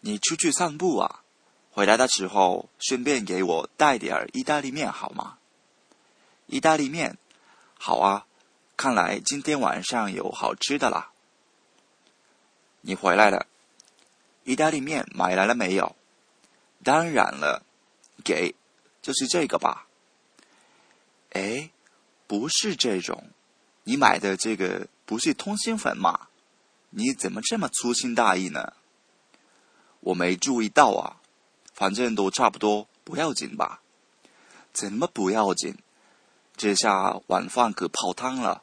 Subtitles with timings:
[0.00, 1.22] 你出去散步啊？
[1.72, 5.38] 回来的时候顺便给我带点儿意大利面好吗？
[6.46, 7.16] 意大利面，
[7.78, 8.26] 好啊。
[8.76, 11.12] 看来今天晚上有好吃的啦。
[12.80, 13.46] 你回来了，
[14.44, 15.94] 意大利面买来了没有？
[16.82, 17.62] 当然了，
[18.24, 18.54] 给，
[19.02, 19.86] 就是这个吧。
[21.32, 21.70] 哎，
[22.26, 23.30] 不是这种，
[23.84, 26.28] 你买的这个不是通心粉吗？
[26.88, 28.72] 你怎么这么粗心大意呢？
[30.00, 31.16] 我没注意到啊，
[31.74, 33.80] 反正都差不多，不要紧吧？
[34.72, 35.76] 怎么不要紧？
[36.56, 38.62] 这下晚饭可泡汤了。